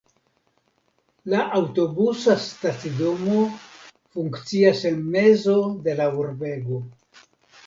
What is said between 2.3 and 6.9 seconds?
stacidomo funkcias en mezo de la urbego.